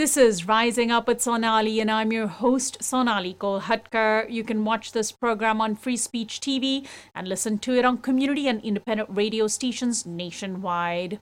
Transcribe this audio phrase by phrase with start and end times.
[0.00, 4.30] This is Rising Up with Sonali, and I'm your host, Sonali Kolhatkar.
[4.30, 8.48] You can watch this program on Free Speech TV and listen to it on community
[8.48, 11.18] and independent radio stations nationwide.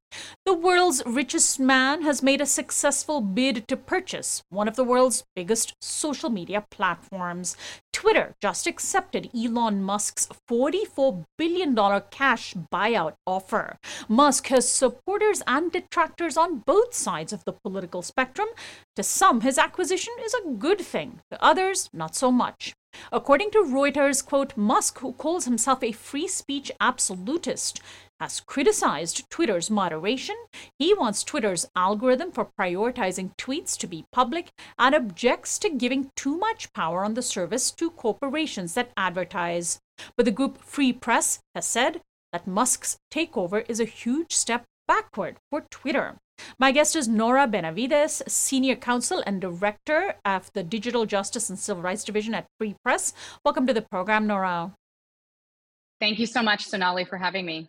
[0.46, 5.24] The world's richest man has made a successful bid to purchase one of the world's
[5.35, 7.56] biggest social media platforms.
[7.99, 11.74] Twitter just accepted Elon Musk's $44 billion
[12.13, 13.76] cash buyout offer.
[14.06, 18.46] Musk has supporters and detractors on both sides of the political spectrum.
[18.95, 22.73] To some, his acquisition is a good thing, to others, not so much.
[23.10, 27.80] According to Reuters, quote, Musk, who calls himself a free speech absolutist,
[28.20, 30.36] has criticized Twitter's moderation.
[30.78, 36.36] He wants Twitter's algorithm for prioritizing tweets to be public and objects to giving too
[36.36, 39.80] much power on the service to corporations that advertise.
[40.16, 42.00] But the group Free Press has said
[42.32, 46.16] that Musk's takeover is a huge step backward for Twitter.
[46.59, 51.82] My guest is Nora Benavidez, Senior Counsel and Director of the Digital Justice and Civil
[51.82, 53.12] Rights Division at Free Press.
[53.45, 54.73] Welcome to the program, Nora.
[56.00, 57.68] Thank you so much, Sonali, for having me.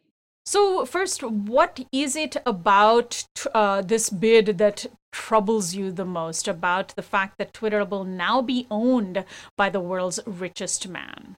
[0.52, 6.95] So, first, what is it about uh, this bid that troubles you the most about
[6.95, 11.36] the fact that Twitter will now be owned by the world's richest man?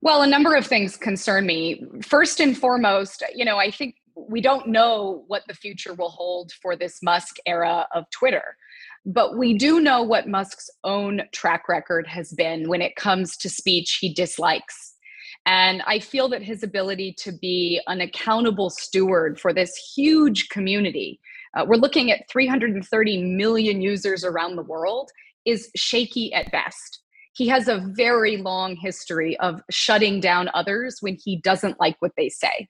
[0.00, 1.84] Well, a number of things concern me.
[2.02, 6.50] First and foremost, you know, I think we don't know what the future will hold
[6.60, 8.56] for this Musk era of Twitter.
[9.06, 13.48] But we do know what Musk's own track record has been when it comes to
[13.48, 14.97] speech he dislikes
[15.48, 21.20] and I feel that his ability to be an accountable steward for this huge community,
[21.56, 25.10] uh, we're looking at 330 million users around the world,
[25.46, 27.00] is shaky at best.
[27.32, 32.12] He has a very long history of shutting down others when he doesn't like what
[32.18, 32.68] they say.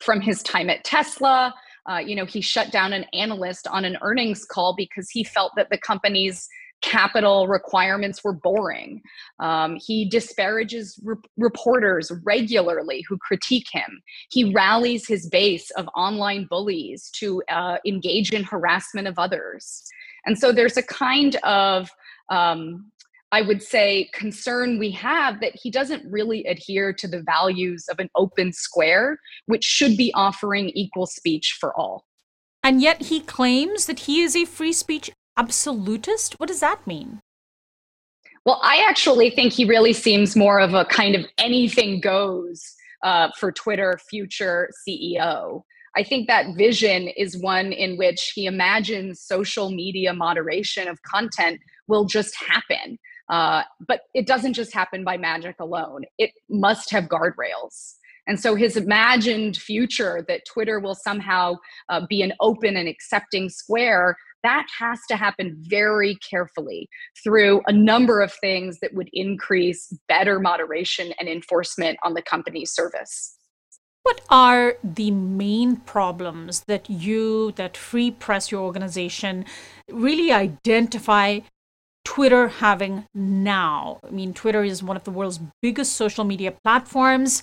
[0.00, 1.54] From his time at Tesla,
[1.88, 5.52] uh, you know, he shut down an analyst on an earnings call because he felt
[5.54, 6.48] that the company's
[6.82, 9.02] capital requirements were boring.
[9.40, 14.02] Um, he disparages re- reporters regularly who critique him.
[14.30, 19.82] He rallies his base of online bullies to uh, engage in harassment of others.
[20.26, 21.90] And so there's a kind of
[22.30, 22.90] um,
[23.30, 27.98] I would say, concern we have that he doesn't really adhere to the values of
[27.98, 32.06] an open square, which should be offering equal speech for all.
[32.62, 36.34] And yet he claims that he is a free speech absolutist?
[36.38, 37.20] What does that mean?
[38.44, 42.62] Well, I actually think he really seems more of a kind of anything goes
[43.02, 45.62] uh, for Twitter future CEO.
[45.96, 51.60] I think that vision is one in which he imagines social media moderation of content
[51.88, 52.98] will just happen.
[53.28, 57.94] Uh, but it doesn't just happen by magic alone, it must have guardrails.
[58.26, 61.56] And so his imagined future that Twitter will somehow
[61.88, 66.88] uh, be an open and accepting square that has to happen very carefully
[67.22, 72.70] through a number of things that would increase better moderation and enforcement on the company's
[72.70, 73.36] service.
[74.04, 79.44] What are the main problems that you, that Free Press, your organization,
[79.90, 81.40] really identify
[82.04, 84.00] Twitter having now?
[84.06, 87.42] I mean, Twitter is one of the world's biggest social media platforms.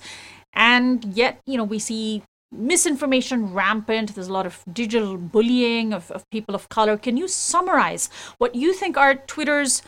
[0.53, 4.15] And yet, you know, we see misinformation rampant.
[4.15, 6.97] There's a lot of digital bullying of, of people of color.
[6.97, 9.81] Can you summarize what you think are Twitter's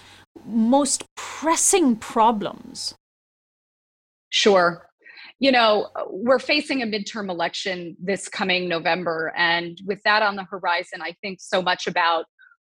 [0.45, 2.96] most pressing problems?
[4.29, 4.88] Sure.
[5.40, 9.34] You know, we're facing a midterm election this coming November.
[9.38, 12.25] And with that on the horizon, I think so much about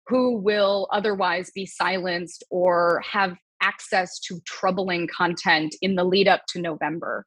[0.07, 6.41] who will otherwise be silenced or have access to troubling content in the lead up
[6.49, 7.25] to November.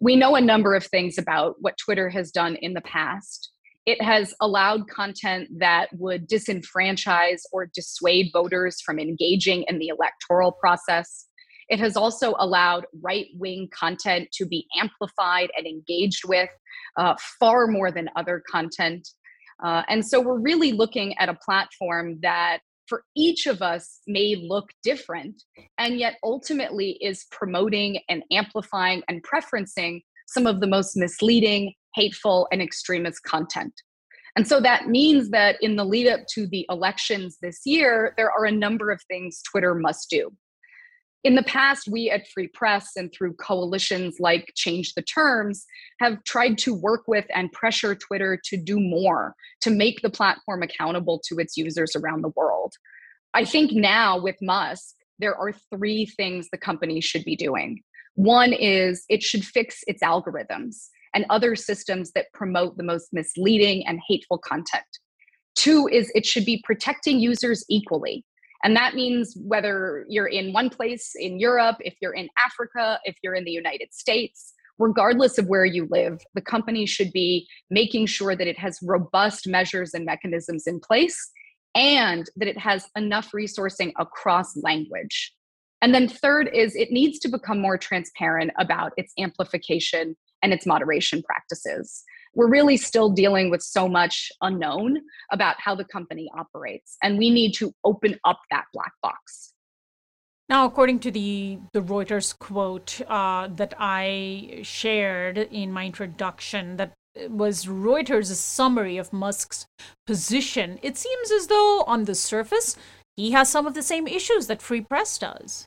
[0.00, 3.50] We know a number of things about what Twitter has done in the past.
[3.84, 10.52] It has allowed content that would disenfranchise or dissuade voters from engaging in the electoral
[10.52, 11.26] process.
[11.68, 16.50] It has also allowed right wing content to be amplified and engaged with
[16.96, 19.08] uh, far more than other content.
[19.64, 22.58] Uh, and so we're really looking at a platform that
[22.92, 25.44] for each of us may look different
[25.78, 32.46] and yet ultimately is promoting and amplifying and preferencing some of the most misleading, hateful,
[32.52, 33.72] and extremist content.
[34.36, 38.30] And so that means that in the lead up to the elections this year, there
[38.30, 40.30] are a number of things Twitter must do.
[41.24, 45.64] In the past, we at Free Press and through coalitions like Change the Terms
[46.00, 50.62] have tried to work with and pressure Twitter to do more to make the platform
[50.62, 52.72] accountable to its users around the world.
[53.34, 57.82] I think now with Musk, there are three things the company should be doing.
[58.14, 63.86] One is it should fix its algorithms and other systems that promote the most misleading
[63.86, 64.84] and hateful content.
[65.54, 68.24] Two is it should be protecting users equally.
[68.64, 73.16] And that means whether you're in one place in Europe, if you're in Africa, if
[73.22, 78.06] you're in the United States, regardless of where you live, the company should be making
[78.06, 81.30] sure that it has robust measures and mechanisms in place
[81.74, 85.32] and that it has enough resourcing across language.
[85.80, 90.66] And then, third, is it needs to become more transparent about its amplification and its
[90.66, 92.04] moderation practices.
[92.34, 95.00] We're really still dealing with so much unknown
[95.30, 99.52] about how the company operates, and we need to open up that black box.
[100.48, 106.92] Now, according to the, the Reuters quote uh, that I shared in my introduction, that
[107.28, 109.66] was Reuters' summary of Musk's
[110.06, 112.76] position, it seems as though on the surface,
[113.16, 115.66] he has some of the same issues that Free Press does.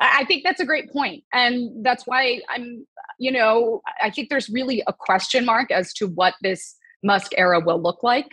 [0.00, 1.24] I think that's a great point.
[1.32, 2.86] And that's why I'm,
[3.18, 7.60] you know, I think there's really a question mark as to what this Musk era
[7.60, 8.28] will look like.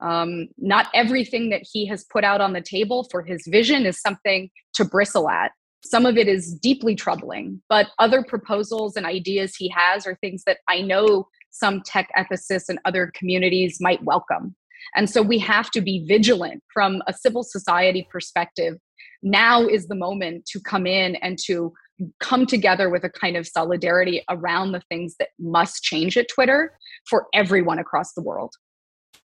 [0.00, 4.00] Um, not everything that he has put out on the table for his vision is
[4.00, 5.52] something to bristle at.
[5.84, 10.44] Some of it is deeply troubling, but other proposals and ideas he has are things
[10.44, 14.54] that I know some tech ethicists and other communities might welcome.
[14.94, 18.76] And so we have to be vigilant from a civil society perspective.
[19.22, 21.72] Now is the moment to come in and to
[22.18, 26.72] come together with a kind of solidarity around the things that must change at Twitter
[27.08, 28.54] for everyone across the world.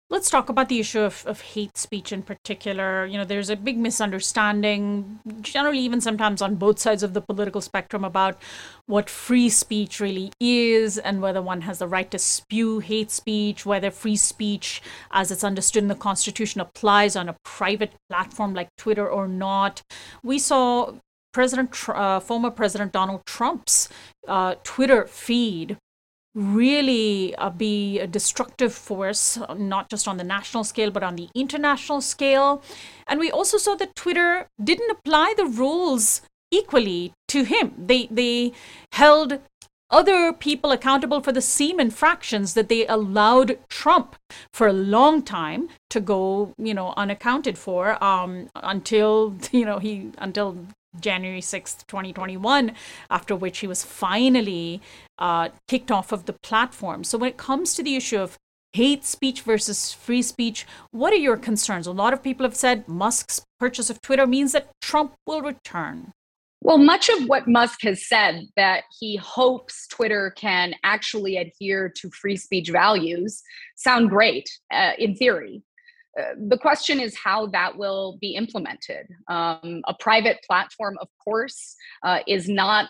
[0.07, 3.07] Let's talk about the issue of, of hate speech in particular.
[3.07, 7.59] You know, there's a big misunderstanding, generally, even sometimes on both sides of the political
[7.59, 8.39] spectrum, about
[8.85, 13.65] what free speech really is and whether one has the right to spew hate speech,
[13.65, 14.79] whether free speech,
[15.09, 19.81] as it's understood in the Constitution, applies on a private platform like Twitter or not.
[20.23, 20.93] We saw
[21.33, 23.89] President, uh, former President Donald Trump's
[24.27, 25.77] uh, Twitter feed
[26.35, 31.29] really uh, be a destructive force, not just on the national scale, but on the
[31.33, 32.61] international scale.
[33.07, 36.21] And we also saw that Twitter didn't apply the rules
[36.51, 37.73] equally to him.
[37.77, 38.51] They, they
[38.91, 39.39] held
[39.89, 44.15] other people accountable for the same infractions that they allowed Trump
[44.51, 50.11] for a long time to go, you know, unaccounted for um, until, you know, he,
[50.17, 50.57] until
[50.99, 52.73] January 6th, 2021,
[53.09, 54.81] after which he was finally
[55.19, 57.03] uh, kicked off of the platform.
[57.03, 58.37] So, when it comes to the issue of
[58.73, 61.87] hate speech versus free speech, what are your concerns?
[61.87, 66.11] A lot of people have said Musk's purchase of Twitter means that Trump will return.
[66.61, 72.09] Well, much of what Musk has said that he hopes Twitter can actually adhere to
[72.09, 73.43] free speech values
[73.75, 75.61] sound great uh, in theory.
[76.19, 79.07] Uh, the question is how that will be implemented.
[79.27, 82.89] Um, a private platform, of course, uh, is not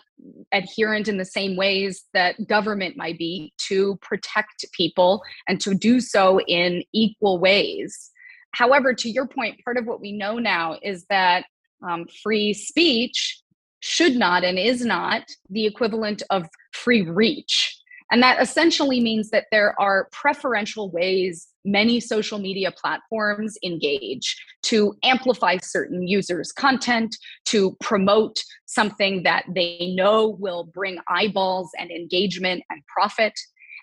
[0.52, 6.00] adherent in the same ways that government might be to protect people and to do
[6.00, 8.10] so in equal ways.
[8.52, 11.44] However, to your point, part of what we know now is that
[11.86, 13.42] um, free speech
[13.80, 17.75] should not and is not the equivalent of free reach.
[18.10, 24.94] And that essentially means that there are preferential ways many social media platforms engage to
[25.02, 27.16] amplify certain users' content,
[27.46, 33.32] to promote something that they know will bring eyeballs and engagement and profit.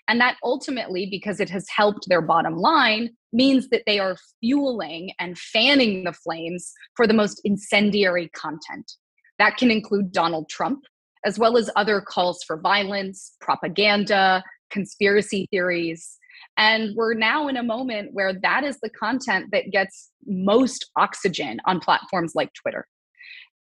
[0.08, 5.12] And that ultimately, because it has helped their bottom line, means that they are fueling
[5.18, 8.92] and fanning the flames for the most incendiary content.
[9.38, 10.84] That can include Donald Trump,
[11.24, 16.18] as well as other calls for violence, propaganda, conspiracy theories.
[16.56, 21.60] And we're now in a moment where that is the content that gets most oxygen
[21.66, 22.86] on platforms like Twitter.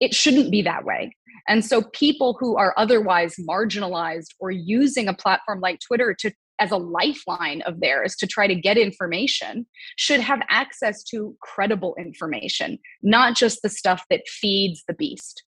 [0.01, 1.15] It shouldn't be that way.
[1.49, 6.71] And so people who are otherwise marginalized or using a platform like Twitter to as
[6.71, 9.67] a lifeline of theirs to try to get information
[9.97, 15.43] should have access to credible information, not just the stuff that feeds the beast.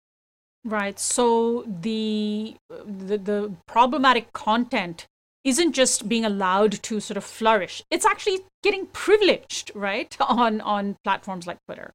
[0.65, 0.97] Right.
[0.97, 5.07] So the, the the problematic content
[5.43, 7.83] isn't just being allowed to sort of flourish.
[7.91, 11.93] It's actually getting privileged, right, on on platforms like Twitter.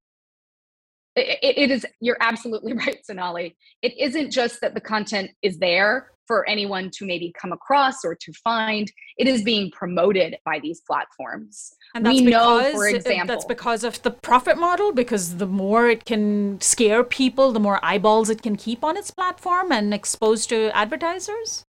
[1.16, 1.86] It, it is.
[2.00, 3.56] You're absolutely right, Sonali.
[3.82, 8.14] It isn't just that the content is there for anyone to maybe come across or
[8.14, 8.92] to find.
[9.16, 11.72] It is being promoted by these platforms.
[11.96, 14.92] And that's we because, know, for example, that's because of the profit model.
[14.92, 19.10] Because the more it can scare people, the more eyeballs it can keep on its
[19.10, 21.64] platform and expose to advertisers.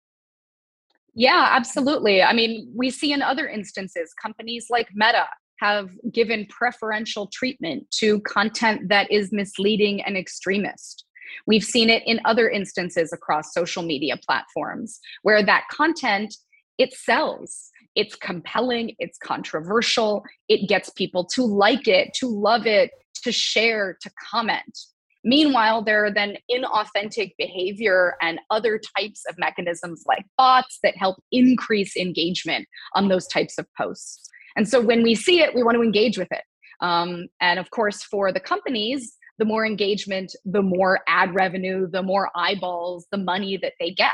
[1.14, 2.22] Yeah, absolutely.
[2.22, 5.26] I mean, we see in other instances, companies like Meta
[5.58, 11.04] have given preferential treatment to content that is misleading and extremist.
[11.46, 16.34] We've seen it in other instances across social media platforms where that content
[16.78, 22.90] it sells It's compelling, it's controversial, it gets people to like it, to love it,
[23.24, 24.78] to share, to comment.
[25.22, 31.22] Meanwhile, there are then inauthentic behavior and other types of mechanisms like bots that help
[31.30, 34.28] increase engagement on those types of posts.
[34.56, 36.44] And so when we see it, we want to engage with it.
[36.80, 42.02] Um, and of course, for the companies, the more engagement, the more ad revenue, the
[42.02, 44.12] more eyeballs, the money that they get.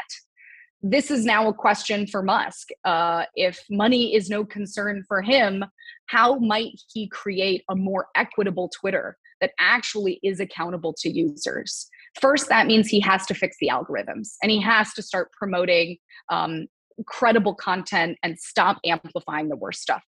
[0.83, 2.68] This is now a question for Musk.
[2.85, 5.64] Uh, if money is no concern for him,
[6.06, 11.88] how might he create a more equitable Twitter that actually is accountable to users?
[12.21, 15.97] First, that means he has to fix the algorithms and he has to start promoting
[16.30, 16.68] um,
[17.04, 20.04] credible content and stop amplifying the worst stuff.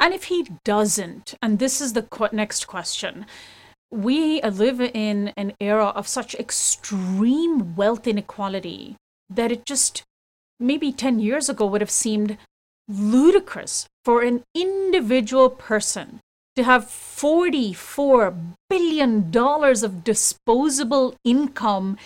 [0.00, 3.26] And if he doesn't, and this is the next question,
[3.90, 8.96] we live in an era of such extreme wealth inequality
[9.28, 10.02] that it just
[10.58, 12.36] maybe 10 years ago would have seemed
[12.88, 16.20] ludicrous for an individual person
[16.56, 18.34] to have 44
[18.68, 21.96] billion dollars of disposable income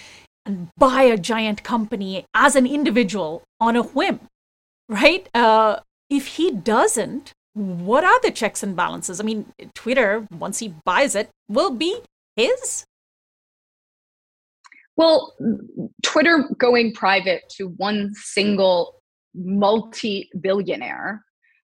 [0.46, 4.20] and buy a giant company as an individual on a whim
[4.88, 5.28] right?
[5.34, 9.20] Uh, if he doesn't what are the checks and balances?
[9.20, 12.00] I mean, Twitter, once he buys it, will be
[12.37, 12.84] his.
[14.96, 15.34] Well,
[16.02, 19.02] Twitter going private to one single
[19.34, 21.25] multi billionaire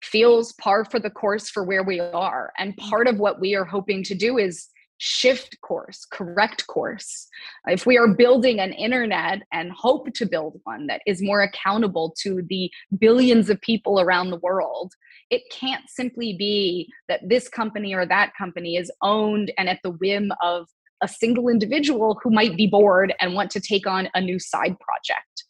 [0.03, 2.51] feels par for the course for where we are.
[2.57, 4.67] And part of what we are hoping to do is
[5.03, 7.27] shift course, correct course.
[7.65, 12.13] If we are building an internet and hope to build one that is more accountable
[12.21, 14.93] to the billions of people around the world,
[15.31, 19.89] it can't simply be that this company or that company is owned and at the
[19.89, 20.67] whim of
[21.01, 24.75] a single individual who might be bored and want to take on a new side
[24.79, 25.45] project.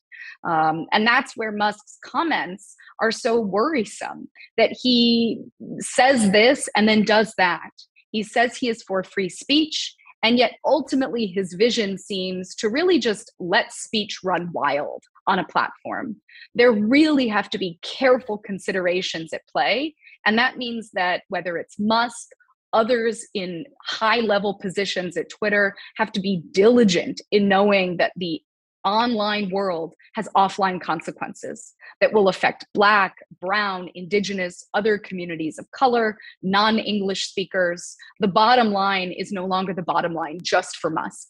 [0.47, 5.41] Um, and that's where Musk's comments are so worrisome that he
[5.79, 7.69] says this and then does that.
[8.11, 12.99] He says he is for free speech, and yet ultimately his vision seems to really
[12.99, 16.15] just let speech run wild on a platform.
[16.55, 19.95] There really have to be careful considerations at play.
[20.25, 22.29] And that means that whether it's Musk,
[22.73, 28.41] others in high level positions at Twitter have to be diligent in knowing that the
[28.83, 36.17] online world has offline consequences that will affect Black, Brown, Indigenous, other communities of color,
[36.41, 37.95] non English speakers.
[38.19, 41.27] The bottom line is no longer the bottom line just for Musk.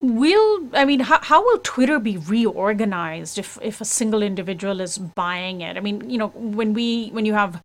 [0.00, 4.96] Will I mean how, how will Twitter be reorganized if if a single individual is
[4.96, 5.76] buying it?
[5.76, 7.60] I mean, you know, when we when you have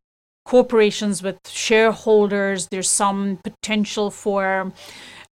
[0.45, 4.71] corporations with shareholders, there's some potential for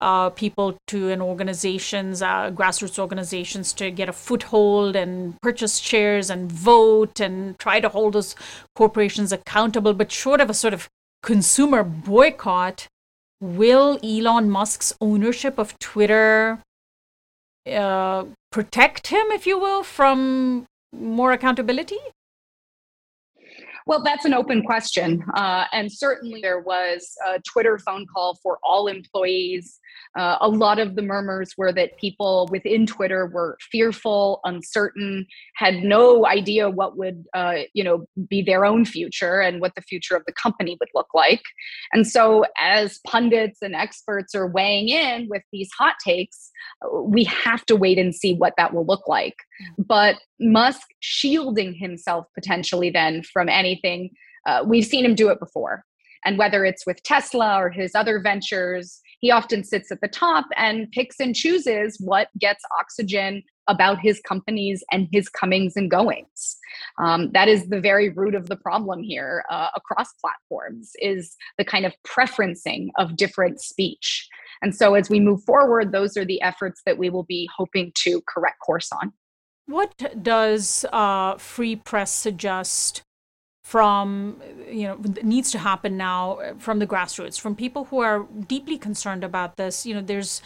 [0.02, 6.30] uh, people to and organizations, uh, grassroots organizations, to get a foothold and purchase shares
[6.30, 8.36] and vote and try to hold those
[8.76, 9.94] corporations accountable.
[9.94, 10.90] But short of a sort of
[11.22, 12.88] consumer boycott,
[13.40, 16.60] will Elon Musk's ownership of Twitter
[17.72, 22.00] uh, protect him, if you will, from more accountability?
[23.86, 25.24] Well, that's an open question.
[25.36, 29.80] Uh, and certainly there was a Twitter phone call for all employees
[30.18, 35.84] uh, a lot of the murmurs were that people within Twitter were fearful, uncertain, had
[35.84, 40.16] no idea what would, uh, you know, be their own future and what the future
[40.16, 41.42] of the company would look like.
[41.94, 46.52] And so, as pundits and experts are weighing in with these hot takes,
[47.04, 49.36] we have to wait and see what that will look like.
[49.78, 54.12] But Musk shielding himself potentially then from anything,
[54.46, 55.84] uh, we've seen him do it before.
[56.24, 60.46] And whether it's with Tesla or his other ventures, he often sits at the top
[60.56, 66.58] and picks and chooses what gets oxygen about his companies and his comings and goings.
[67.00, 71.66] Um, that is the very root of the problem here uh, across platforms is the
[71.66, 74.28] kind of preferencing of different speech.
[74.62, 77.92] And so as we move forward, those are the efforts that we will be hoping
[78.04, 79.14] to correct course on.
[79.68, 83.04] What does uh, free press suggest
[83.64, 88.78] from you know needs to happen now from the grassroots from people who are deeply
[88.78, 89.86] concerned about this?
[89.86, 90.42] You know there's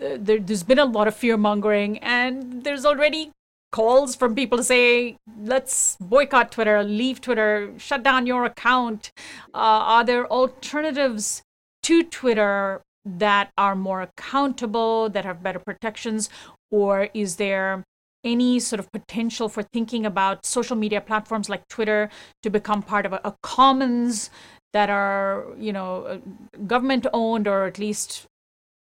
[0.00, 3.30] uh, there, has been a lot of fear mongering and there's already
[3.72, 9.12] calls from people to say let's boycott twitter leave twitter shut down your account.
[9.54, 11.42] Uh, are there alternatives
[11.82, 16.30] to twitter that are more accountable that have better protections
[16.70, 17.84] or is there
[18.24, 22.08] any sort of potential for thinking about social media platforms like Twitter
[22.42, 24.30] to become part of a, a commons
[24.72, 26.18] that are, you know, uh,
[26.66, 28.26] government owned or at least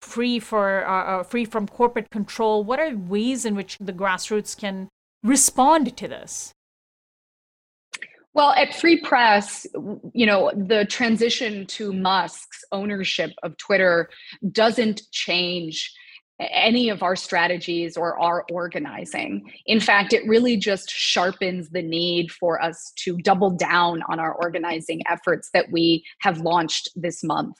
[0.00, 2.64] free for uh, uh, free from corporate control?
[2.64, 4.88] What are ways in which the grassroots can
[5.22, 6.52] respond to this?
[8.34, 9.66] Well, at Free Press,
[10.14, 14.08] you know, the transition to Musk's ownership of Twitter
[14.52, 15.92] doesn't change
[16.40, 19.50] any of our strategies or our organizing.
[19.66, 24.34] In fact, it really just sharpens the need for us to double down on our
[24.34, 27.56] organizing efforts that we have launched this month.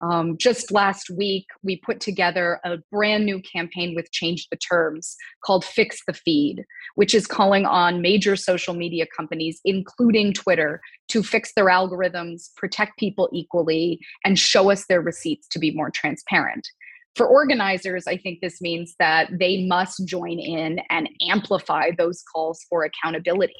[0.00, 5.16] Um, just last week, we put together a brand new campaign with Change the Terms
[5.44, 11.22] called Fix the Feed, which is calling on major social media companies, including Twitter, to
[11.22, 16.68] fix their algorithms, protect people equally, and show us their receipts to be more transparent.
[17.16, 22.64] For organizers, I think this means that they must join in and amplify those calls
[22.68, 23.54] for accountability.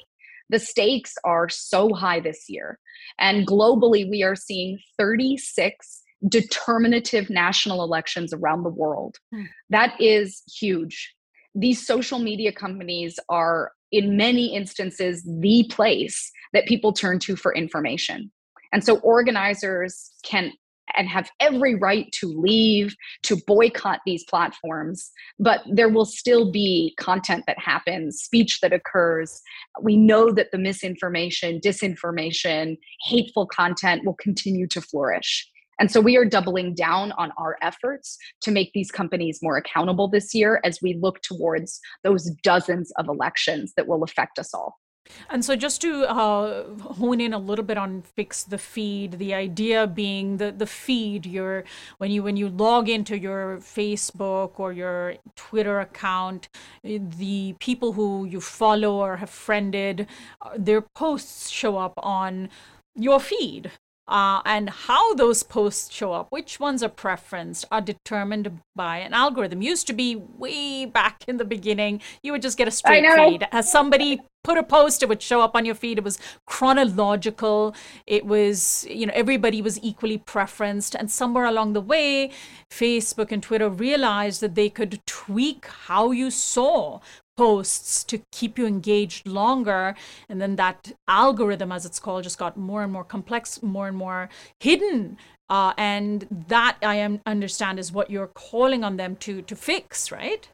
[0.49, 2.79] The stakes are so high this year.
[3.19, 9.17] And globally, we are seeing 36 determinative national elections around the world.
[9.33, 9.43] Hmm.
[9.69, 11.13] That is huge.
[11.55, 17.53] These social media companies are, in many instances, the place that people turn to for
[17.53, 18.31] information.
[18.71, 20.51] And so organizers can
[20.95, 26.93] and have every right to leave, to boycott these platforms, but there will still be
[26.99, 29.41] content that happens, speech that occurs.
[29.81, 35.49] We know that the misinformation, disinformation, hateful content will continue to flourish.
[35.79, 40.09] And so we are doubling down on our efforts to make these companies more accountable
[40.09, 44.77] this year as we look towards those dozens of elections that will affect us all.
[45.29, 46.63] And so, just to uh,
[46.93, 51.25] hone in a little bit on fix the feed, the idea being the the feed.
[51.25, 51.63] Your
[51.97, 56.49] when you when you log into your Facebook or your Twitter account,
[56.83, 60.07] the people who you follow or have friended,
[60.41, 62.49] uh, their posts show up on
[62.95, 63.71] your feed
[64.09, 69.13] uh, and how those posts show up, which ones are preferenced, are determined by an
[69.13, 69.61] algorithm.
[69.61, 73.47] Used to be way back in the beginning, you would just get a straight feed.
[73.51, 75.97] As somebody put a post, it would show up on your feed.
[75.97, 77.75] It was chronological.
[78.07, 80.95] It was, you know, everybody was equally preferenced.
[80.95, 82.31] And somewhere along the way,
[82.71, 86.99] Facebook and Twitter realized that they could tweak how you saw
[87.37, 89.95] posts to keep you engaged longer.
[90.27, 93.97] And then that algorithm, as it's called, just got more and more complex, more and
[93.97, 95.17] more hidden.
[95.49, 100.11] Uh, and that I am, understand is what you're calling on them to to fix,
[100.11, 100.47] right?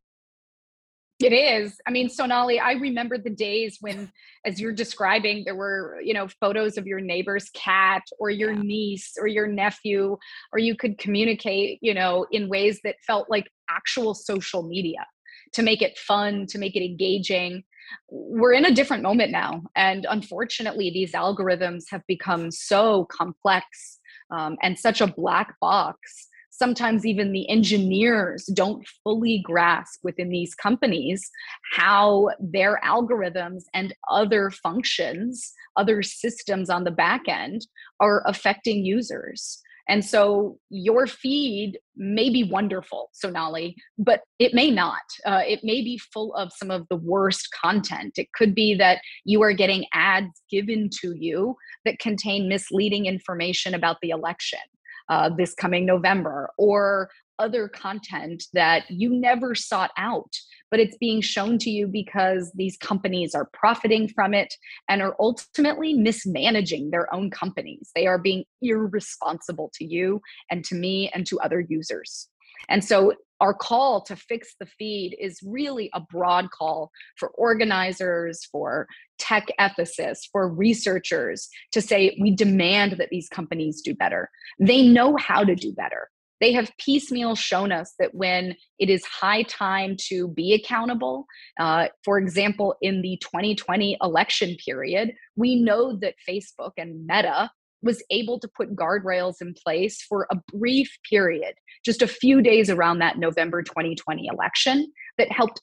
[1.20, 1.80] It is.
[1.88, 4.12] I mean, Sonali, I remember the days when,
[4.46, 8.62] as you're describing, there were, you know, photos of your neighbor's cat or your yeah.
[8.62, 10.18] niece or your nephew,
[10.52, 15.06] or you could communicate, you know, in ways that felt like actual social media
[15.54, 17.64] to make it fun, to make it engaging.
[18.10, 19.64] We're in a different moment now.
[19.74, 24.00] And unfortunately, these algorithms have become so complex
[24.32, 26.28] um, and such a black box.
[26.58, 31.30] Sometimes even the engineers don't fully grasp within these companies
[31.74, 37.68] how their algorithms and other functions, other systems on the back end
[38.00, 39.62] are affecting users.
[39.90, 45.04] And so your feed may be wonderful, Sonali, but it may not.
[45.26, 48.14] Uh, it may be full of some of the worst content.
[48.18, 53.74] It could be that you are getting ads given to you that contain misleading information
[53.74, 54.60] about the election.
[55.08, 60.34] Uh, this coming November, or other content that you never sought out,
[60.72, 64.54] but it's being shown to you because these companies are profiting from it
[64.90, 67.92] and are ultimately mismanaging their own companies.
[67.96, 72.28] They are being irresponsible to you and to me and to other users.
[72.70, 78.46] And so our call to fix the feed is really a broad call for organizers,
[78.52, 78.88] for
[79.20, 84.30] tech ethicists, for researchers to say, we demand that these companies do better.
[84.60, 86.10] They know how to do better
[86.42, 91.26] they have piecemeal shown us that when it is high time to be accountable,
[91.60, 97.50] uh, for example, in the 2020 election period, we know that Facebook and Meta
[97.82, 102.70] was able to put guardrails in place for a brief period, just a few days
[102.70, 105.62] around that November 2020 election, that helped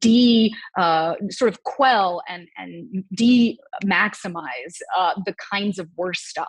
[0.00, 6.48] de uh, sort of quell and and de maximize uh, the kinds of worse stuff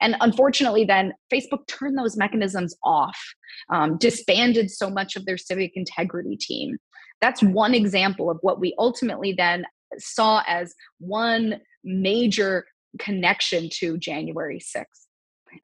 [0.00, 3.18] and unfortunately, then Facebook turned those mechanisms off,
[3.70, 6.78] um, disbanded so much of their civic integrity team.
[7.20, 9.64] That's one example of what we ultimately then
[9.98, 12.66] saw as one major
[12.98, 14.84] connection to January 6th.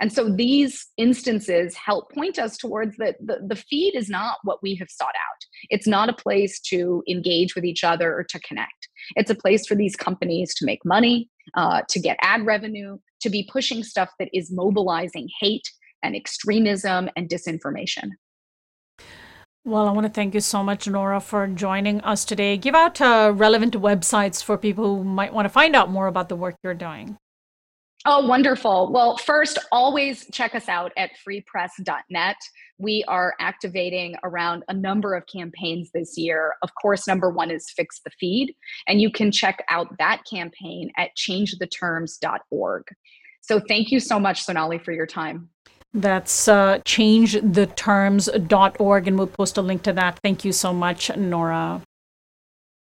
[0.00, 4.62] And so these instances help point us towards that the, the feed is not what
[4.62, 5.44] we have sought out.
[5.68, 8.88] It's not a place to engage with each other or to connect.
[9.16, 13.30] It's a place for these companies to make money, uh, to get ad revenue, to
[13.30, 15.68] be pushing stuff that is mobilizing hate
[16.02, 18.10] and extremism and disinformation.
[19.66, 22.58] Well, I want to thank you so much, Nora, for joining us today.
[22.58, 26.28] Give out uh, relevant websites for people who might want to find out more about
[26.28, 27.16] the work you're doing.
[28.04, 28.92] Oh, wonderful.
[28.92, 32.36] Well, first, always check us out at freepress.net.
[32.76, 36.52] We are activating around a number of campaigns this year.
[36.62, 38.54] Of course, number one is Fix the Feed,
[38.86, 42.82] and you can check out that campaign at changetheterms.org.
[43.40, 45.48] So, thank you so much, Sonali, for your time.
[45.94, 50.18] That's uh, changetheterms.org, and we'll post a link to that.
[50.24, 51.82] Thank you so much, Nora.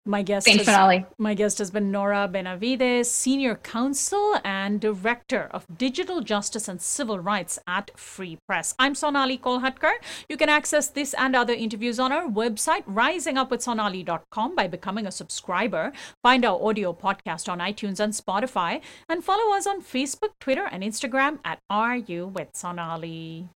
[0.10, 5.68] My guest, Thanks, has, my guest has been Nora Benavidez, Senior Counsel and Director of
[5.78, 8.74] Digital Justice and Civil Rights at Free Press.
[8.80, 9.92] I'm Sonali Kolhatkar.
[10.28, 15.94] You can access this and other interviews on our website, risingupwithsonali.com, by becoming a subscriber.
[16.24, 20.82] Find our audio podcast on iTunes and Spotify, and follow us on Facebook, Twitter, and
[20.82, 23.50] Instagram at RU with Sonali.